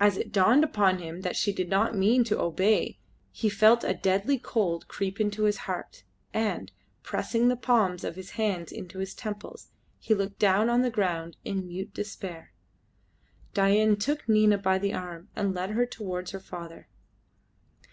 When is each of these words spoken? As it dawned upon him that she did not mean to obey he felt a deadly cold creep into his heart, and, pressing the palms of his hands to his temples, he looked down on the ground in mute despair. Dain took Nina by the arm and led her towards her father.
As 0.00 0.16
it 0.16 0.32
dawned 0.32 0.64
upon 0.64 0.98
him 0.98 1.20
that 1.20 1.36
she 1.36 1.52
did 1.52 1.68
not 1.68 1.94
mean 1.94 2.24
to 2.24 2.40
obey 2.40 2.98
he 3.30 3.48
felt 3.48 3.84
a 3.84 3.94
deadly 3.94 4.40
cold 4.40 4.88
creep 4.88 5.20
into 5.20 5.44
his 5.44 5.56
heart, 5.70 6.02
and, 6.34 6.72
pressing 7.04 7.46
the 7.46 7.54
palms 7.54 8.02
of 8.02 8.16
his 8.16 8.30
hands 8.30 8.72
to 8.72 8.98
his 8.98 9.14
temples, 9.14 9.70
he 10.00 10.14
looked 10.14 10.40
down 10.40 10.68
on 10.68 10.82
the 10.82 10.90
ground 10.90 11.36
in 11.44 11.68
mute 11.68 11.94
despair. 11.94 12.52
Dain 13.54 13.94
took 13.94 14.28
Nina 14.28 14.58
by 14.58 14.78
the 14.78 14.92
arm 14.92 15.28
and 15.36 15.54
led 15.54 15.70
her 15.70 15.86
towards 15.86 16.32
her 16.32 16.40
father. 16.40 16.88